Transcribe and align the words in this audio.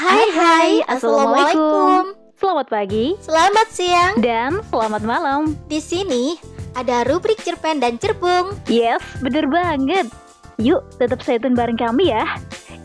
Hai 0.00 0.32
hai, 0.32 0.70
Assalamualaikum. 0.88 2.16
Selamat 2.40 2.72
pagi 2.72 3.20
Selamat 3.20 3.68
siang. 3.68 4.16
dan 4.24 4.64
selamat 4.72 5.04
malam. 5.04 5.52
Di 5.68 5.76
sini 5.76 6.40
ada 6.72 7.04
rubrik 7.04 7.36
cerpen 7.44 7.84
dan 7.84 8.00
cerbung. 8.00 8.56
Yes, 8.64 9.04
bener 9.20 9.44
banget. 9.52 10.08
Yuk, 10.56 10.80
tetap 10.96 11.20
stay 11.20 11.36
tune 11.36 11.52
bareng 11.52 11.76
kami 11.76 12.16
ya. 12.16 12.24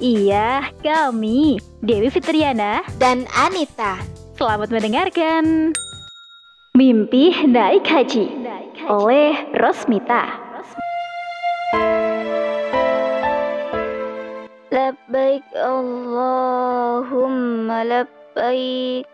Iya, 0.03 0.67
kami, 0.83 1.55
Dewi 1.79 2.11
Fitriana. 2.11 2.83
dan 2.99 3.23
Anita. 3.31 3.95
Selamat 4.35 4.67
mendengarkan. 4.67 5.71
Mimpi 6.75 7.31
Naik 7.47 7.87
Haji 7.87 8.27
oleh 8.91 9.55
Rosmita. 9.55 10.44
Labbaik 14.85 15.41
Allahumma 15.57 16.69
labbaik 17.81 19.09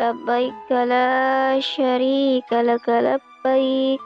Labbaik 0.00 0.56
la 0.72 1.60
syarika 1.60 2.64
laka 2.64 3.04
labbaik 3.04 4.00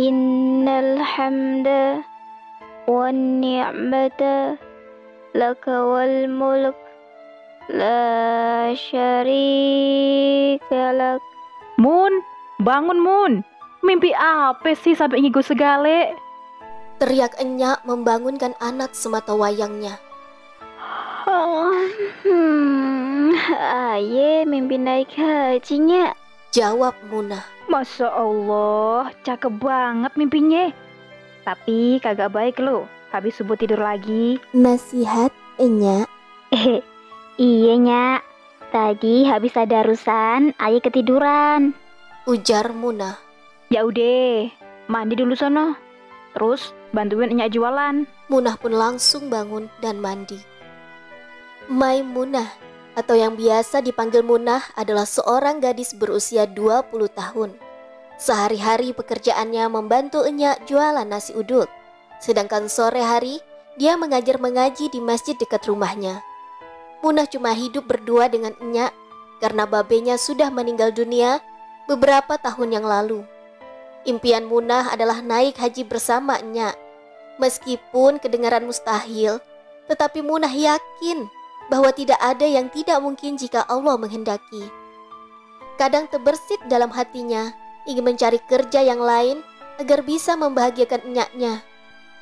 Innal 0.00 0.96
hamda 0.96 2.00
wan 2.88 3.44
ni'mata 3.44 4.56
laka 5.36 5.76
wal 5.84 6.24
mulk 6.32 6.80
La 7.68 8.72
syarika 8.72 10.16
lak 10.96 11.20
Mun, 11.76 12.24
bangun 12.64 12.96
Mun. 12.96 13.44
Mimpi 13.84 14.16
apa 14.16 14.72
sih 14.72 14.96
sampai 14.96 15.20
ngigo 15.20 15.44
segale? 15.44 16.16
Teriak 16.96 17.36
enyak 17.36 17.84
membangunkan 17.84 18.56
anak 18.56 18.96
semata 18.96 19.36
wayangnya. 19.36 20.00
Hmm, 22.26 23.34
aye 23.58 24.46
mimpi 24.48 24.78
naik 24.78 25.12
hajinya 25.12 26.16
Jawab 26.56 26.96
Munah. 27.12 27.44
Masya 27.68 28.08
Allah, 28.08 29.12
cakep 29.20 29.60
banget 29.60 30.12
mimpinya. 30.16 30.72
Tapi 31.44 32.00
kagak 32.00 32.32
baik 32.32 32.56
loh, 32.64 32.88
habis 33.12 33.36
subuh 33.36 33.60
tidur 33.60 33.76
lagi. 33.76 34.40
Nasihat 34.56 35.36
enyak. 35.60 36.08
Eh, 36.56 36.80
iya 37.36 37.74
nyak. 37.76 38.24
Tadi 38.72 39.28
habis 39.28 39.52
ada 39.52 39.84
urusan, 39.84 40.56
ayah 40.56 40.80
ketiduran. 40.80 41.76
Ujar 42.24 42.72
Munah. 42.72 43.20
Ya 43.68 43.84
udah, 43.84 44.48
mandi 44.88 45.12
dulu 45.12 45.36
sono. 45.36 45.85
Terus 46.36 46.76
bantuin 46.92 47.32
Enyak 47.32 47.56
jualan. 47.56 48.04
Munah 48.28 48.60
pun 48.60 48.76
langsung 48.76 49.32
bangun 49.32 49.72
dan 49.80 49.96
mandi. 49.96 50.36
Maimunah 51.72 52.52
atau 52.92 53.16
yang 53.16 53.40
biasa 53.40 53.80
dipanggil 53.80 54.20
Munah 54.20 54.60
adalah 54.76 55.08
seorang 55.08 55.64
gadis 55.64 55.96
berusia 55.96 56.44
20 56.44 56.92
tahun. 57.08 57.56
Sehari-hari 58.20 58.92
pekerjaannya 58.92 59.64
membantu 59.72 60.28
Enyak 60.28 60.60
jualan 60.68 61.08
nasi 61.08 61.32
uduk. 61.32 61.72
Sedangkan 62.20 62.68
sore 62.68 63.00
hari 63.00 63.40
dia 63.80 63.96
mengajar 63.96 64.36
mengaji 64.36 64.92
di 64.92 65.00
masjid 65.00 65.36
dekat 65.40 65.64
rumahnya. 65.64 66.20
Munah 67.00 67.24
cuma 67.28 67.56
hidup 67.56 67.88
berdua 67.88 68.28
dengan 68.28 68.52
Enyak 68.60 68.92
karena 69.40 69.64
babenya 69.64 70.20
sudah 70.20 70.52
meninggal 70.52 70.92
dunia 70.92 71.40
beberapa 71.88 72.36
tahun 72.36 72.80
yang 72.80 72.84
lalu. 72.84 73.24
Impian 74.06 74.46
Munah 74.46 74.94
adalah 74.94 75.18
naik 75.18 75.58
haji 75.58 75.82
bersama 75.82 76.38
Enyak. 76.38 76.78
Meskipun 77.42 78.22
kedengaran 78.22 78.62
mustahil, 78.62 79.42
tetapi 79.90 80.22
Munah 80.22 80.50
yakin 80.50 81.26
bahwa 81.66 81.90
tidak 81.90 82.22
ada 82.22 82.46
yang 82.46 82.70
tidak 82.70 83.02
mungkin 83.02 83.34
jika 83.34 83.66
Allah 83.66 83.98
menghendaki. 83.98 84.70
Kadang 85.74 86.06
terbersit 86.06 86.62
dalam 86.70 86.94
hatinya 86.94 87.50
ingin 87.84 88.06
mencari 88.06 88.38
kerja 88.46 88.80
yang 88.86 89.02
lain 89.02 89.42
agar 89.82 90.06
bisa 90.06 90.38
membahagiakan 90.38 91.02
enyaknya. 91.02 91.66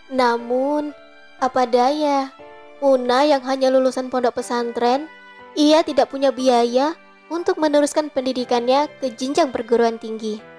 Namun, 0.09 0.97
apa 1.38 1.69
daya, 1.69 2.32
Munah 2.80 3.28
yang 3.28 3.44
hanya 3.44 3.69
lulusan 3.69 4.09
pondok 4.09 4.41
pesantren, 4.41 5.06
ia 5.53 5.84
tidak 5.84 6.09
punya 6.09 6.32
biaya 6.32 6.97
untuk 7.28 7.60
meneruskan 7.60 8.09
pendidikannya 8.09 8.88
ke 9.00 9.12
jenjang 9.12 9.53
perguruan 9.53 10.00
tinggi. 10.00 10.53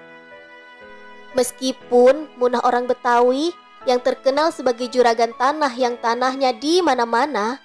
Meskipun 1.36 2.32
Munah 2.40 2.64
orang 2.64 2.88
Betawi 2.88 3.52
yang 3.84 4.00
terkenal 4.00 4.50
sebagai 4.50 4.88
juragan 4.88 5.36
tanah 5.36 5.70
yang 5.76 6.00
tanahnya 6.00 6.56
di 6.56 6.80
mana-mana, 6.80 7.60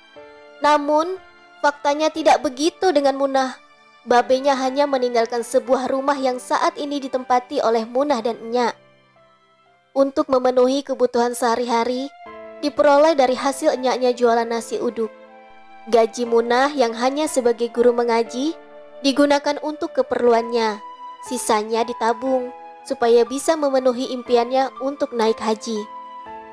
namun 0.60 1.16
faktanya 1.64 2.12
tidak 2.12 2.44
begitu 2.44 2.92
dengan 2.92 3.16
Munah. 3.16 3.56
Babenya 4.04 4.60
hanya 4.60 4.90
meninggalkan 4.90 5.46
sebuah 5.46 5.88
rumah 5.88 6.20
yang 6.20 6.36
saat 6.36 6.76
ini 6.76 7.00
ditempati 7.00 7.64
oleh 7.64 7.88
Munah 7.88 8.20
dan 8.20 8.38
Enyak. 8.44 8.76
Untuk 9.96 10.28
memenuhi 10.28 10.84
kebutuhan 10.84 11.32
sehari-hari, 11.32 12.12
diperoleh 12.60 13.16
dari 13.16 13.40
hasil 13.40 13.72
enyaknya 13.80 14.12
jualan 14.12 14.48
nasi 14.48 14.84
uduk. 14.84 15.10
Gaji 15.88 16.28
Munah 16.28 16.76
yang 16.76 16.92
hanya 16.98 17.26
sebagai 17.26 17.72
guru 17.72 17.96
mengaji 17.96 18.52
digunakan 19.00 19.58
untuk 19.64 19.96
keperluannya. 19.96 20.82
Sisanya 21.30 21.86
ditabung 21.86 22.61
supaya 22.86 23.26
bisa 23.28 23.54
memenuhi 23.58 24.10
impiannya 24.14 24.70
untuk 24.82 25.14
naik 25.14 25.38
haji. 25.38 25.80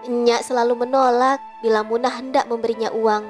Enyak 0.06 0.46
selalu 0.46 0.86
menolak 0.86 1.42
bila 1.60 1.82
Munah 1.82 2.14
hendak 2.14 2.46
memberinya 2.46 2.92
uang. 2.94 3.26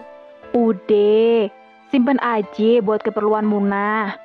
Udah, 0.52 1.48
simpan 1.88 2.20
aja 2.20 2.84
buat 2.84 3.00
keperluan 3.00 3.48
Munah. 3.48 4.16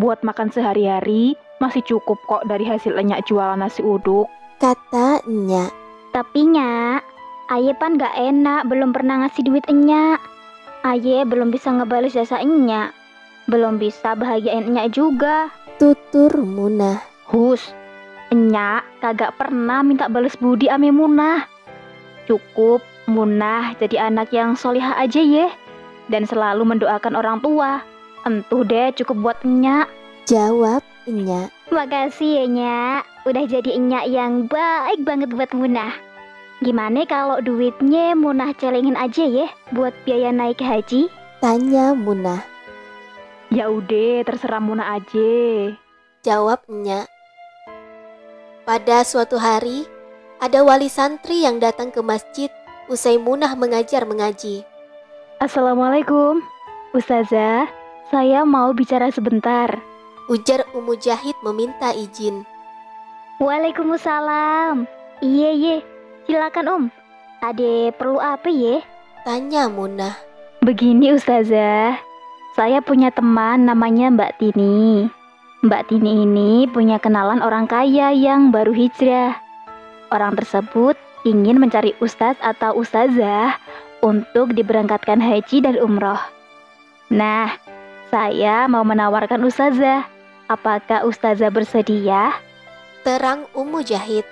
Buat 0.00 0.24
makan 0.24 0.48
sehari-hari 0.48 1.36
masih 1.60 1.84
cukup 1.84 2.16
kok 2.24 2.48
dari 2.48 2.64
hasil 2.64 2.96
Enyak 2.96 3.28
jualan 3.28 3.60
nasi 3.60 3.84
uduk. 3.84 4.26
Kata 4.56 5.20
Enyak. 5.28 5.82
Tapi 6.12 6.44
nyak, 6.44 7.00
ayah 7.56 7.72
pan 7.80 7.96
gak 7.96 8.12
enak 8.12 8.68
belum 8.68 8.92
pernah 8.92 9.24
ngasih 9.24 9.48
duit 9.48 9.64
enyak. 9.64 10.20
Ayah 10.84 11.24
belum 11.24 11.48
bisa 11.48 11.72
ngebales 11.72 12.12
jasa 12.12 12.36
enyak. 12.36 12.92
Belum 13.48 13.80
bisa 13.80 14.12
bahagiain 14.12 14.68
enyak 14.68 14.92
juga. 14.92 15.48
Tutur 15.80 16.36
Munah. 16.36 17.00
Hus, 17.32 17.72
Enyak 18.32 18.88
kagak 19.04 19.36
pernah 19.36 19.84
minta 19.84 20.08
balas 20.08 20.32
budi 20.40 20.72
ame 20.72 20.88
Munah. 20.88 21.44
Cukup 22.24 22.80
Munah 23.04 23.76
jadi 23.76 24.08
anak 24.08 24.32
yang 24.32 24.56
solihah 24.56 24.96
aja 24.96 25.20
ya. 25.20 25.52
Dan 26.08 26.24
selalu 26.24 26.64
mendoakan 26.64 27.12
orang 27.12 27.44
tua. 27.44 27.84
Entuh 28.24 28.64
deh 28.64 28.88
cukup 28.96 29.16
buat 29.20 29.38
Enyak. 29.44 29.92
Jawab 30.24 30.80
Enyak. 31.04 31.52
Makasih 31.68 32.40
ya 32.40 32.44
nyak, 32.48 33.02
udah 33.28 33.44
jadi 33.48 33.76
enyak 33.76 34.04
yang 34.08 34.48
baik 34.48 35.04
banget 35.04 35.28
buat 35.32 35.52
Munah. 35.52 35.92
Gimana 36.64 37.04
kalau 37.04 37.36
duitnya 37.44 38.16
Munah 38.16 38.56
celengin 38.56 38.96
aja 38.96 39.28
ya 39.28 39.48
buat 39.76 39.92
biaya 40.08 40.32
naik 40.32 40.64
haji? 40.64 41.12
Tanya 41.44 41.92
Munah. 41.92 42.40
Ya 43.52 43.68
udah 43.68 44.24
terserah 44.24 44.64
Munah 44.64 44.96
aja. 44.96 45.32
Jawab 46.24 46.64
Enyak. 46.64 47.11
Pada 48.62 49.02
suatu 49.02 49.42
hari, 49.42 49.82
ada 50.38 50.62
wali 50.62 50.86
santri 50.86 51.42
yang 51.42 51.58
datang 51.58 51.90
ke 51.90 51.98
masjid 51.98 52.46
usai 52.86 53.18
Munah 53.18 53.58
mengajar 53.58 54.06
mengaji. 54.06 54.62
Assalamualaikum. 55.42 56.38
Ustazah, 56.94 57.66
saya 58.14 58.46
mau 58.46 58.70
bicara 58.70 59.10
sebentar. 59.10 59.66
Ujar 60.30 60.62
Ummu 60.78 60.94
Jahid 61.02 61.34
meminta 61.42 61.90
izin. 61.90 62.46
Waalaikumsalam. 63.42 64.86
Iya 65.18 65.50
ye, 65.58 65.76
silakan 66.30 66.66
om. 66.70 66.84
Ade 67.42 67.90
perlu 67.98 68.22
apa 68.22 68.46
ye? 68.46 68.78
Tanya 69.26 69.66
Munah. 69.66 70.14
Begini 70.62 71.10
Ustazah, 71.10 71.98
saya 72.54 72.78
punya 72.78 73.10
teman 73.10 73.66
namanya 73.66 74.06
Mbak 74.14 74.38
Tini. 74.38 75.10
Mbak 75.62 75.94
Tini 75.94 76.26
ini 76.26 76.66
punya 76.66 76.98
kenalan 76.98 77.38
orang 77.38 77.70
kaya 77.70 78.10
yang 78.10 78.50
baru 78.50 78.74
hijrah. 78.74 79.38
Orang 80.10 80.34
tersebut 80.34 80.98
ingin 81.22 81.62
mencari 81.62 81.94
ustadz 82.02 82.42
atau 82.42 82.74
ustazah 82.74 83.62
untuk 84.02 84.58
diberangkatkan 84.58 85.22
haji 85.22 85.62
dan 85.62 85.78
umroh. 85.78 86.18
Nah, 87.14 87.54
saya 88.10 88.66
mau 88.66 88.82
menawarkan 88.82 89.38
ustazah. 89.46 90.02
Apakah 90.50 91.06
ustazah 91.06 91.54
bersedia? 91.54 92.34
Terang 93.06 93.46
Ummu 93.54 93.86
Jahid. 93.86 94.26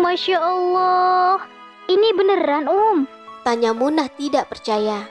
Masya 0.00 0.40
Allah, 0.40 1.36
ini 1.84 2.16
beneran 2.16 2.64
om. 2.64 3.04
Tanya 3.44 3.76
Munah 3.76 4.08
tidak 4.16 4.48
percaya. 4.48 5.04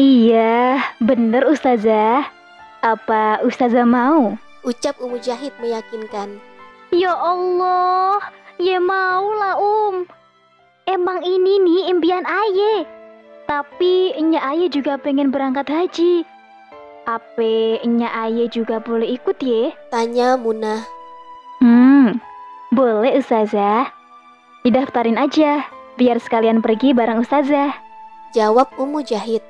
Iya, 0.00 0.80
bener 0.96 1.44
ustazah. 1.44 2.24
Apa 2.80 3.44
ustazah 3.44 3.84
mau? 3.84 4.40
Ucap 4.64 4.96
Ummu 4.96 5.20
Jahid 5.20 5.52
meyakinkan. 5.60 6.40
Ya 6.88 7.12
Allah, 7.12 8.32
ya 8.56 8.80
maulah 8.80 9.60
om. 9.60 10.08
Emang 10.88 11.20
ini 11.20 11.60
nih 11.60 11.92
impian 11.92 12.24
Aye. 12.24 12.88
Tapi 13.44 14.16
Nya 14.24 14.40
Aye 14.40 14.72
juga 14.72 14.96
pengen 14.96 15.28
berangkat 15.28 15.68
haji. 15.68 16.24
Ape 17.04 17.84
nya 17.84 18.08
Aye 18.16 18.48
juga 18.48 18.80
boleh 18.80 19.20
ikut 19.20 19.36
ya? 19.44 19.76
Tanya 19.92 20.40
Munah. 20.40 20.88
Hmm, 21.60 22.16
boleh 22.72 23.20
Ustazah. 23.20 23.92
Didaftarin 24.64 25.20
aja, 25.20 25.68
biar 26.00 26.16
sekalian 26.16 26.64
pergi 26.64 26.96
bareng 26.96 27.20
Ustazah. 27.20 27.76
Jawab 28.32 28.72
Umu 28.80 29.04
Jahid. 29.04 29.44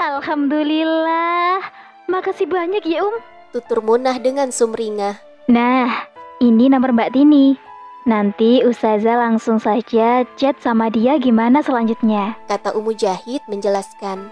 Alhamdulillah, 0.00 1.60
makasih 2.08 2.48
banyak 2.48 2.80
ya 2.88 3.04
Um. 3.04 3.37
Tutur 3.48 3.80
Munah 3.80 4.20
dengan 4.20 4.52
sumringah. 4.52 5.16
Nah, 5.48 5.88
ini 6.36 6.68
nomor 6.68 6.92
Mbak 6.92 7.16
Tini. 7.16 7.56
Nanti 8.04 8.60
Ustazah 8.60 9.16
langsung 9.16 9.56
saja 9.56 10.28
chat 10.36 10.60
sama 10.60 10.92
dia 10.92 11.16
gimana 11.16 11.64
selanjutnya. 11.64 12.36
Kata 12.44 12.76
Umu 12.76 12.92
Jahid 12.92 13.40
menjelaskan. 13.48 14.28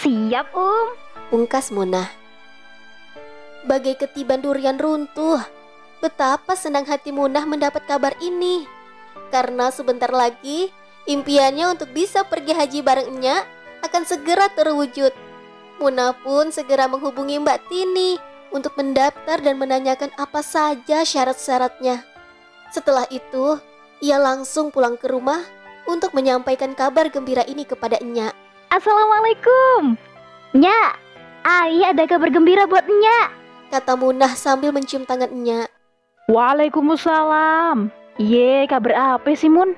Siap 0.00 0.48
Um. 0.56 0.96
Pungkas 1.28 1.68
Munah. 1.68 2.08
Bagai 3.68 4.00
ketiban 4.00 4.40
durian 4.40 4.80
runtuh. 4.80 5.44
Betapa 6.00 6.56
senang 6.56 6.88
hati 6.88 7.12
Munah 7.12 7.44
mendapat 7.44 7.84
kabar 7.84 8.16
ini. 8.16 8.64
Karena 9.28 9.68
sebentar 9.68 10.08
lagi 10.08 10.72
impiannya 11.04 11.76
untuk 11.76 11.92
bisa 11.92 12.24
pergi 12.24 12.56
haji 12.56 12.80
barengnya 12.80 13.44
akan 13.84 14.08
segera 14.08 14.48
terwujud. 14.56 15.12
Munah 15.84 16.16
pun 16.24 16.48
segera 16.48 16.88
menghubungi 16.88 17.36
Mbak 17.44 17.60
Tini 17.68 18.37
untuk 18.54 18.74
mendaftar 18.76 19.40
dan 19.40 19.56
menanyakan 19.60 20.12
apa 20.16 20.40
saja 20.40 21.04
syarat-syaratnya. 21.04 22.04
Setelah 22.72 23.08
itu, 23.08 23.56
ia 24.04 24.20
langsung 24.20 24.70
pulang 24.70 24.94
ke 24.94 25.08
rumah 25.08 25.40
untuk 25.88 26.12
menyampaikan 26.12 26.76
kabar 26.76 27.08
gembira 27.08 27.42
ini 27.48 27.64
kepada 27.64 27.96
Nya. 28.04 28.30
Assalamualaikum. 28.68 29.96
Nya, 30.52 30.96
Ayah 31.48 31.96
ada 31.96 32.04
kabar 32.04 32.28
gembira 32.28 32.68
buat 32.68 32.84
Nya. 32.84 33.32
Kata 33.72 33.96
Munah 33.96 34.36
sambil 34.36 34.72
mencium 34.72 35.08
tangan 35.08 35.32
Nya. 35.32 35.68
Waalaikumsalam. 36.28 37.88
Ye, 38.20 38.68
kabar 38.68 39.16
apa 39.16 39.32
sih 39.32 39.48
Mun? 39.48 39.72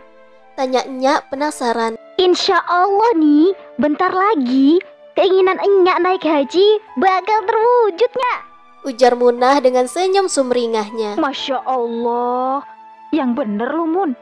Tanya 0.58 0.82
Nya 0.90 1.22
penasaran. 1.30 1.94
Insya 2.18 2.58
Allah 2.66 3.14
nih, 3.14 3.54
bentar 3.78 4.10
lagi 4.10 4.82
keinginan 5.14 5.62
enyak 5.62 5.98
naik 6.02 6.24
haji 6.26 6.82
bakal 6.98 7.38
terwujudnya. 7.46 8.49
Ujar 8.80 9.12
Munah 9.12 9.60
dengan 9.60 9.84
senyum 9.84 10.24
sumringahnya. 10.24 11.20
Masya 11.20 11.68
Allah. 11.68 12.64
Yang 13.12 13.30
bener 13.36 13.68
lu 13.76 13.84
Mun. 13.84 14.16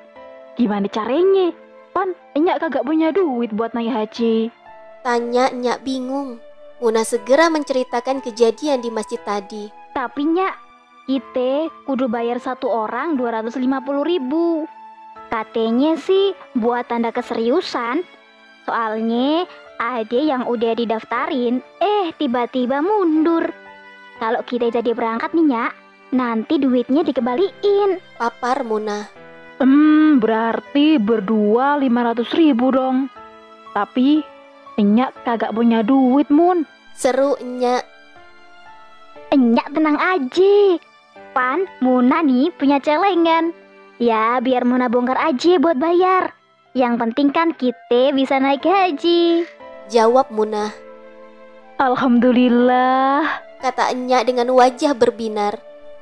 Gimana 0.59 0.91
caranya? 0.91 1.55
Pan, 1.95 2.11
enyak 2.35 2.67
kagak 2.67 2.83
punya 2.83 3.15
duit 3.15 3.55
buat 3.55 3.71
naik 3.71 3.95
haji. 3.95 4.51
Tanya 5.07 5.55
Nya 5.55 5.79
bingung. 5.79 6.43
Munah 6.83 7.07
segera 7.07 7.47
menceritakan 7.47 8.19
kejadian 8.19 8.83
di 8.83 8.91
masjid 8.91 9.23
tadi. 9.23 9.71
Tapi 9.95 10.27
Nya, 10.27 10.51
kita 11.07 11.71
kudu 11.87 12.11
bayar 12.11 12.43
satu 12.43 12.67
orang 12.67 13.15
250 13.15 13.63
ribu. 14.03 14.67
Katanya 15.31 15.95
sih 16.03 16.35
buat 16.59 16.91
tanda 16.91 17.15
keseriusan. 17.15 18.03
Soalnya 18.67 19.47
ada 19.79 20.19
yang 20.19 20.51
udah 20.51 20.75
didaftarin, 20.75 21.63
eh 21.79 22.11
tiba-tiba 22.19 22.83
mundur. 22.83 23.68
Kalau 24.19 24.43
kita 24.43 24.75
jadi 24.75 24.91
berangkat 24.95 25.31
nih 25.31 25.47
Nyak, 25.47 25.73
nanti 26.11 26.59
duitnya 26.59 27.07
dikembaliin. 27.07 28.03
Papar 28.19 28.67
Munah. 28.67 29.07
Hmm, 29.59 30.23
berarti 30.23 30.99
berdua 30.99 31.79
500 31.79 32.31
ribu 32.39 32.71
dong. 32.71 33.11
Tapi, 33.75 34.23
enyak 34.79 35.15
kagak 35.23 35.55
punya 35.55 35.83
duit, 35.83 36.31
Mun. 36.31 36.67
Seru 36.99 37.39
Nya. 37.43 37.83
Enyak 39.31 39.71
tenang 39.71 39.99
aja. 39.99 40.79
Pan, 41.35 41.67
Muna 41.79 42.23
nih 42.23 42.51
punya 42.59 42.83
celengan. 42.83 43.55
Ya, 43.99 44.39
biar 44.43 44.67
Muna 44.67 44.91
bongkar 44.91 45.19
aja 45.19 45.59
buat 45.63 45.79
bayar. 45.79 46.35
Yang 46.75 46.95
penting 47.03 47.29
kan 47.31 47.51
kita 47.55 48.15
bisa 48.15 48.39
naik 48.39 48.67
haji. 48.67 49.47
Jawab 49.91 50.31
Munah. 50.31 50.71
Alhamdulillah. 51.79 53.48
Kata 53.59 53.91
Nya 53.95 54.23
dengan 54.23 54.51
wajah 54.55 54.95
berbinar. 54.95 55.59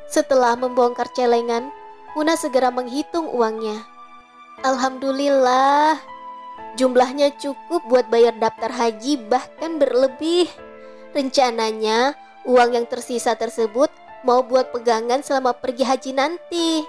Setelah 0.07 0.55
membongkar 0.55 1.09
celengan, 1.17 1.73
Munah 2.17 2.41
segera 2.41 2.73
menghitung 2.73 3.29
uangnya. 3.29 3.85
Alhamdulillah. 4.65 6.01
Jumlahnya 6.81 7.37
cukup 7.37 7.85
buat 7.93 8.09
bayar 8.09 8.33
daftar 8.41 8.73
haji 8.73 9.21
bahkan 9.29 9.77
berlebih. 9.77 10.49
Rencananya, 11.13 12.17
uang 12.49 12.73
yang 12.73 12.89
tersisa 12.89 13.37
tersebut 13.37 13.93
mau 14.25 14.41
buat 14.41 14.73
pegangan 14.73 15.21
selama 15.21 15.53
pergi 15.61 15.85
haji 15.85 16.13
nanti. 16.17 16.89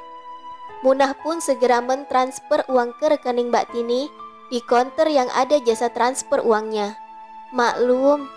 Munah 0.80 1.12
pun 1.19 1.44
segera 1.44 1.84
mentransfer 1.84 2.64
uang 2.72 2.96
ke 2.96 3.12
rekening 3.12 3.52
Mbak 3.52 3.75
Tini 3.75 4.08
di 4.48 4.64
konter 4.64 5.12
yang 5.12 5.28
ada 5.36 5.60
jasa 5.60 5.92
transfer 5.92 6.40
uangnya. 6.40 6.96
Maklum, 7.52 8.31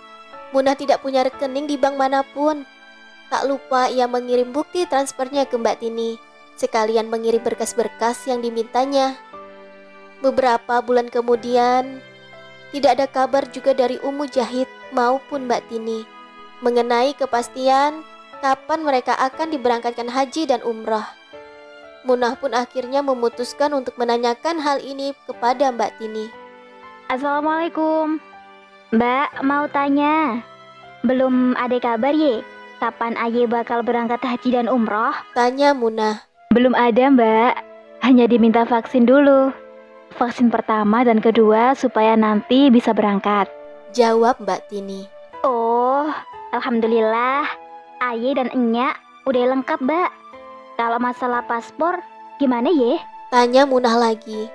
Munah 0.51 0.75
tidak 0.75 0.99
punya 0.99 1.23
rekening 1.23 1.67
di 1.67 1.79
bank 1.79 1.95
mana 1.95 2.23
pun. 2.23 2.67
Tak 3.31 3.47
lupa 3.47 3.87
ia 3.87 4.07
mengirim 4.07 4.51
bukti 4.51 4.83
transfernya 4.83 5.47
ke 5.47 5.55
Mbak 5.55 5.79
Tini, 5.79 6.19
sekalian 6.59 7.07
mengirim 7.07 7.39
berkas-berkas 7.39 8.27
yang 8.27 8.43
dimintanya. 8.43 9.15
Beberapa 10.19 10.83
bulan 10.83 11.07
kemudian, 11.07 12.03
tidak 12.75 12.91
ada 12.99 13.07
kabar 13.07 13.47
juga 13.47 13.71
dari 13.71 13.95
Umu 14.03 14.27
Jahid 14.27 14.67
maupun 14.91 15.47
Mbak 15.47 15.63
Tini 15.71 16.21
mengenai 16.61 17.17
kepastian 17.17 18.05
kapan 18.39 18.85
mereka 18.85 19.17
akan 19.17 19.49
diberangkatkan 19.49 20.07
haji 20.07 20.45
dan 20.45 20.61
umrah. 20.61 21.09
Munah 22.05 22.33
pun 22.37 22.53
akhirnya 22.57 23.05
memutuskan 23.05 23.73
untuk 23.77 23.93
menanyakan 23.97 24.57
hal 24.61 24.81
ini 24.81 25.13
kepada 25.29 25.69
Mbak 25.69 25.91
Tini. 26.01 26.25
Assalamualaikum. 27.09 28.30
Mbak, 28.91 29.47
mau 29.47 29.71
tanya. 29.71 30.43
Belum 31.07 31.55
ada 31.55 31.79
kabar 31.79 32.11
ye? 32.11 32.43
Kapan 32.83 33.15
Aye 33.15 33.47
bakal 33.47 33.87
berangkat 33.87 34.19
haji 34.19 34.51
dan 34.51 34.67
umroh? 34.67 35.15
Tanya 35.31 35.71
Munah. 35.71 36.19
Belum 36.51 36.75
ada, 36.75 37.07
Mbak. 37.07 37.53
Hanya 38.03 38.27
diminta 38.27 38.67
vaksin 38.67 39.07
dulu. 39.07 39.55
Vaksin 40.19 40.51
pertama 40.51 41.07
dan 41.07 41.23
kedua 41.23 41.71
supaya 41.71 42.19
nanti 42.19 42.67
bisa 42.67 42.91
berangkat. 42.91 43.47
Jawab 43.95 44.43
Mbak 44.43 44.67
Tini. 44.67 45.07
Oh, 45.47 46.11
alhamdulillah. 46.51 47.47
Aye 48.03 48.35
dan 48.35 48.51
Enya 48.51 48.91
udah 49.23 49.55
lengkap, 49.55 49.79
Mbak. 49.87 50.09
Kalau 50.75 50.99
masalah 50.99 51.47
paspor, 51.47 51.95
gimana 52.43 52.67
ye? 52.67 52.99
Tanya 53.31 53.63
Munah 53.63 53.95
lagi. 53.95 54.51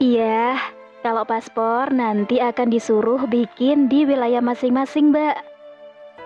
Iya, 0.00 0.56
kalau 1.06 1.22
paspor 1.22 1.94
nanti 1.94 2.42
akan 2.42 2.66
disuruh 2.66 3.30
bikin 3.30 3.86
di 3.86 4.02
wilayah 4.02 4.42
masing-masing, 4.42 5.14
Mbak. 5.14 5.38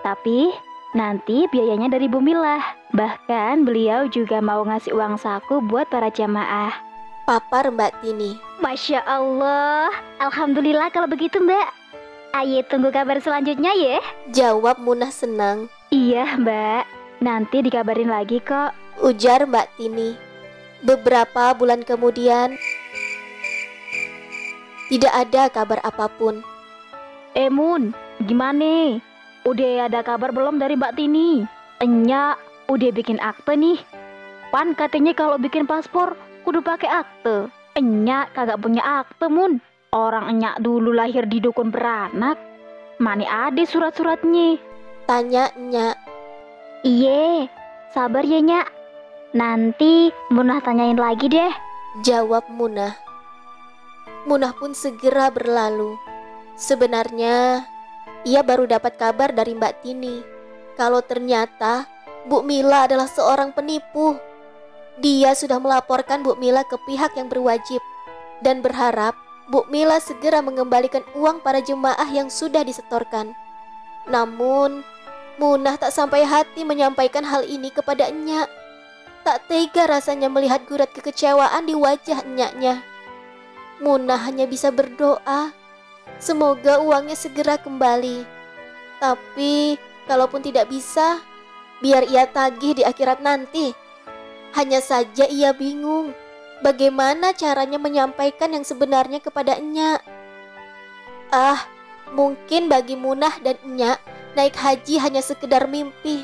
Tapi 0.01 0.49
nanti 0.97 1.45
biayanya 1.53 1.85
dari 1.93 2.09
Bumilah. 2.09 2.89
Bahkan 2.89 3.61
beliau 3.61 4.09
juga 4.09 4.41
mau 4.41 4.65
ngasih 4.65 4.97
uang 4.97 5.21
saku 5.21 5.61
buat 5.69 5.85
para 5.93 6.09
jamaah. 6.09 6.73
Papar 7.29 7.69
Mbak 7.69 8.01
Tini. 8.01 8.41
Masya 8.57 9.05
Allah, 9.05 9.93
Alhamdulillah 10.17 10.89
kalau 10.89 11.05
begitu 11.05 11.37
Mbak. 11.37 11.67
Aye 12.33 12.65
tunggu 12.65 12.89
kabar 12.89 13.21
selanjutnya 13.21 13.77
ya. 13.77 14.01
Jawab 14.33 14.81
Munah 14.81 15.13
senang. 15.13 15.69
Iya, 15.93 16.41
Mbak. 16.41 16.83
Nanti 17.21 17.61
dikabarin 17.61 18.09
lagi 18.09 18.41
kok. 18.41 18.73
Ujar 19.05 19.45
Mbak 19.45 19.77
Tini. 19.77 20.17
Beberapa 20.81 21.53
bulan 21.53 21.85
kemudian, 21.85 22.57
tidak 24.91 25.13
ada 25.15 25.47
kabar 25.47 25.79
apa 25.87 26.11
pun. 26.19 26.43
Eh, 27.31 27.47
Mun, 27.47 27.95
gimana? 28.27 28.99
Udah 29.47 29.87
ada 29.87 30.03
kabar 30.03 30.35
belum 30.35 30.59
dari 30.59 30.75
Mbak 30.75 30.99
Tini? 30.99 31.47
Enya 31.79 32.35
udah 32.67 32.91
bikin 32.91 33.15
akte 33.23 33.55
nih. 33.55 33.79
Pan 34.51 34.75
katanya 34.75 35.15
kalau 35.15 35.39
bikin 35.39 35.63
paspor 35.63 36.19
kudu 36.43 36.59
pakai 36.59 36.91
akte. 36.91 37.47
Enya 37.79 38.27
kagak 38.35 38.59
punya 38.59 38.83
akte, 38.83 39.31
Mun. 39.31 39.63
Orang 39.95 40.27
Enya 40.27 40.59
dulu 40.59 40.91
lahir 40.91 41.23
di 41.23 41.39
dukun 41.39 41.71
beranak. 41.71 42.35
Mana 42.99 43.47
ada 43.47 43.63
surat-suratnya? 43.63 44.59
Tanya 45.07 45.55
Nya. 45.55 45.95
Iye, 46.83 47.47
sabar 47.95 48.27
ya 48.27 48.43
Nyak. 48.43 48.67
Nanti 49.31 50.11
Munah 50.29 50.59
tanyain 50.59 50.99
lagi 50.99 51.31
deh. 51.31 51.55
Jawab 52.03 52.43
Munah. 52.51 53.10
Munah 54.21 54.53
pun 54.53 54.77
segera 54.77 55.33
berlalu. 55.33 55.97
Sebenarnya, 56.53 57.65
ia 58.21 58.45
baru 58.45 58.69
dapat 58.69 58.93
kabar 59.01 59.33
dari 59.33 59.57
Mbak 59.57 59.73
Tini. 59.81 60.21
Kalau 60.77 61.01
ternyata 61.01 61.89
Bu 62.29 62.45
Mila 62.45 62.85
adalah 62.85 63.09
seorang 63.09 63.49
penipu. 63.49 64.13
Dia 65.01 65.33
sudah 65.33 65.57
melaporkan 65.57 66.21
Bu 66.21 66.37
Mila 66.37 66.61
ke 66.61 66.77
pihak 66.85 67.17
yang 67.17 67.33
berwajib 67.33 67.81
dan 68.45 68.61
berharap 68.61 69.17
Bu 69.49 69.65
Mila 69.73 69.97
segera 69.97 70.45
mengembalikan 70.45 71.01
uang 71.17 71.41
para 71.41 71.57
jemaah 71.57 72.05
yang 72.13 72.29
sudah 72.29 72.61
disetorkan. 72.61 73.33
Namun, 74.05 74.85
Munah 75.41 75.81
tak 75.81 75.97
sampai 75.97 76.21
hati 76.21 76.61
menyampaikan 76.61 77.25
hal 77.25 77.41
ini 77.41 77.73
kepada 77.73 78.05
Enyak. 78.05 78.45
Tak 79.25 79.49
tega 79.49 79.89
rasanya 79.89 80.29
melihat 80.29 80.61
gurat 80.69 80.93
kekecewaan 80.93 81.65
di 81.65 81.73
wajah 81.73 82.21
enyaknya. 82.21 82.90
Munah 83.81 84.21
hanya 84.29 84.45
bisa 84.45 84.69
berdoa, 84.69 85.49
semoga 86.21 86.77
uangnya 86.77 87.17
segera 87.17 87.57
kembali. 87.57 88.23
Tapi, 89.01 89.81
kalaupun 90.05 90.45
tidak 90.45 90.69
bisa, 90.69 91.17
biar 91.81 92.05
ia 92.05 92.29
tagih 92.29 92.77
di 92.77 92.83
akhirat 92.85 93.25
nanti. 93.25 93.73
Hanya 94.53 94.85
saja 94.85 95.25
ia 95.25 95.49
bingung 95.49 96.13
bagaimana 96.61 97.33
caranya 97.33 97.81
menyampaikan 97.81 98.53
yang 98.53 98.61
sebenarnya 98.61 99.19
kepada 99.19 99.57
Enyak. 99.57 100.05
Ah, 101.33 101.65
mungkin 102.13 102.69
bagi 102.69 102.93
Munah 102.93 103.41
dan 103.41 103.57
Enyak, 103.65 103.97
naik 104.37 104.55
haji 104.55 105.01
hanya 105.01 105.25
sekedar 105.25 105.65
mimpi. 105.65 106.23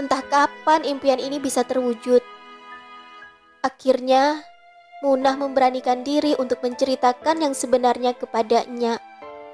Entah 0.00 0.24
kapan 0.24 0.84
impian 0.84 1.20
ini 1.20 1.36
bisa 1.36 1.64
terwujud. 1.64 2.20
Akhirnya, 3.60 4.44
Munah 5.04 5.36
memberanikan 5.36 6.00
diri 6.00 6.32
untuk 6.40 6.64
menceritakan 6.64 7.44
yang 7.44 7.52
sebenarnya 7.52 8.16
kepadanya 8.16 8.96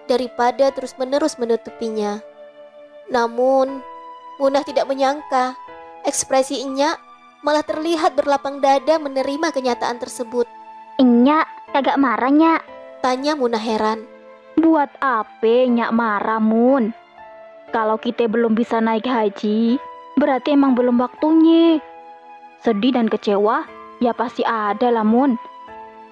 daripada 0.06 0.70
terus-menerus 0.70 1.34
menutupinya. 1.34 2.22
Namun, 3.10 3.82
Munah 4.38 4.62
tidak 4.62 4.86
menyangka 4.86 5.58
ekspresinya 6.06 6.94
malah 7.42 7.66
terlihat 7.66 8.14
berlapang 8.14 8.62
dada 8.62 9.02
menerima 9.02 9.50
kenyataan 9.50 9.98
tersebut. 9.98 10.46
Nyak, 11.02 11.50
kagak 11.74 11.98
marah 11.98 12.30
nyak. 12.30 12.62
Tanya 13.02 13.34
Munah 13.34 13.58
heran. 13.58 14.06
Buat 14.54 14.94
apa 15.02 15.66
nyak 15.66 15.90
marah 15.90 16.38
Mun? 16.38 16.94
Kalau 17.74 17.98
kita 17.98 18.30
belum 18.30 18.54
bisa 18.54 18.78
naik 18.78 19.10
haji, 19.10 19.80
berarti 20.22 20.54
emang 20.54 20.78
belum 20.78 21.02
waktunya. 21.02 21.82
Sedih 22.62 22.94
dan 22.94 23.10
kecewa, 23.10 23.66
ya 24.02 24.10
pasti 24.10 24.42
ada 24.42 24.90
lah 24.90 25.06
Mun. 25.06 25.38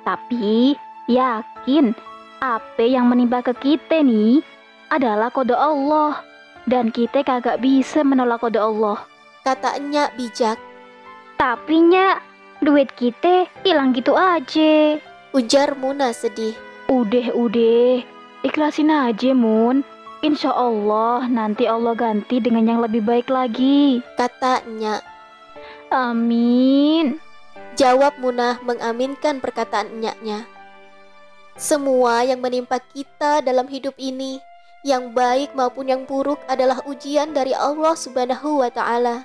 Tapi 0.07 0.79
yakin 1.11 1.91
apa 2.39 2.87
yang 2.87 3.11
menimpa 3.11 3.43
ke 3.43 3.53
kita 3.59 4.07
nih 4.07 4.47
adalah 4.95 5.35
kode 5.35 5.59
Allah. 5.59 6.23
Dan 6.71 6.95
kita 6.95 7.27
kagak 7.27 7.59
bisa 7.59 8.07
menolak 8.07 8.47
kode 8.47 8.63
Allah. 8.63 9.03
Katanya 9.43 10.15
bijak. 10.15 10.61
Tapi 11.35 11.83
nyak, 11.83 12.23
duit 12.63 12.93
kita 12.95 13.49
hilang 13.67 13.91
gitu 13.97 14.15
aja. 14.15 15.01
Ujar 15.35 15.75
Munah 15.75 16.13
sedih. 16.15 16.55
Udah, 16.87 17.33
udah. 17.33 18.05
Ikhlasin 18.45 18.93
aja, 18.93 19.33
Mun. 19.33 19.83
Insya 20.21 20.53
Allah 20.53 21.25
nanti 21.33 21.65
Allah 21.65 21.97
ganti 21.97 22.45
dengan 22.45 22.69
yang 22.69 22.81
lebih 22.85 23.01
baik 23.01 23.33
lagi. 23.33 24.05
Katanya. 24.21 25.01
Amin. 25.89 27.30
Jawab 27.81 28.21
Munah 28.21 28.61
mengaminkan 28.61 29.41
perkataan 29.41 29.89
enyaknya. 29.89 30.45
Semua 31.57 32.21
yang 32.29 32.45
menimpa 32.45 32.77
kita 32.77 33.41
dalam 33.41 33.73
hidup 33.73 33.97
ini, 33.97 34.37
yang 34.85 35.17
baik 35.17 35.57
maupun 35.57 35.89
yang 35.89 36.05
buruk 36.05 36.37
adalah 36.45 36.85
ujian 36.85 37.33
dari 37.33 37.57
Allah 37.57 37.97
Subhanahu 37.97 38.61
wa 38.61 38.69
taala. 38.69 39.25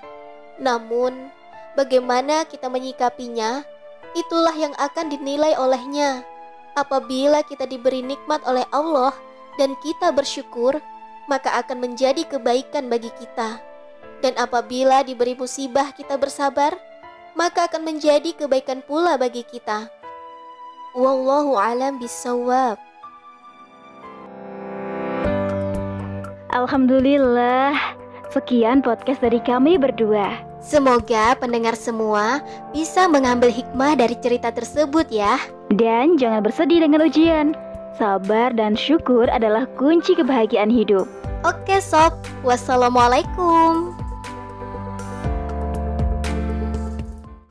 Namun, 0.56 1.28
bagaimana 1.76 2.48
kita 2.48 2.72
menyikapinya, 2.72 3.68
itulah 4.16 4.56
yang 4.56 4.72
akan 4.80 5.12
dinilai 5.12 5.52
olehnya. 5.60 6.24
Apabila 6.80 7.44
kita 7.44 7.68
diberi 7.68 8.08
nikmat 8.08 8.40
oleh 8.48 8.64
Allah 8.72 9.12
dan 9.60 9.76
kita 9.84 10.16
bersyukur, 10.16 10.80
maka 11.28 11.60
akan 11.60 11.92
menjadi 11.92 12.24
kebaikan 12.24 12.88
bagi 12.88 13.12
kita. 13.20 13.60
Dan 14.24 14.32
apabila 14.40 15.04
diberi 15.04 15.36
musibah 15.36 15.92
kita 15.92 16.16
bersabar, 16.16 16.72
maka 17.36 17.68
akan 17.68 17.84
menjadi 17.84 18.32
kebaikan 18.34 18.82
pula 18.88 19.20
bagi 19.20 19.44
kita. 19.44 19.92
Wallahu 20.96 21.60
alam 21.60 22.00
bisawab. 22.00 22.80
Alhamdulillah. 26.56 27.76
Sekian 28.32 28.80
podcast 28.80 29.20
dari 29.20 29.44
kami 29.44 29.76
berdua. 29.76 30.40
Semoga 30.64 31.36
pendengar 31.38 31.76
semua 31.76 32.40
bisa 32.72 33.06
mengambil 33.12 33.52
hikmah 33.52 34.00
dari 34.00 34.16
cerita 34.24 34.50
tersebut 34.50 35.12
ya. 35.12 35.36
Dan 35.76 36.16
jangan 36.16 36.42
bersedih 36.42 36.82
dengan 36.82 37.04
ujian. 37.06 37.54
Sabar 38.00 38.52
dan 38.56 38.76
syukur 38.76 39.28
adalah 39.32 39.68
kunci 39.80 40.16
kebahagiaan 40.16 40.72
hidup. 40.72 41.08
Oke 41.44 41.80
sob, 41.80 42.16
wassalamualaikum. 42.42 44.05